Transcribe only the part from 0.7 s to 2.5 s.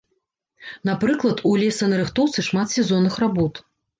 Напрыклад, у лесанарыхтоўцы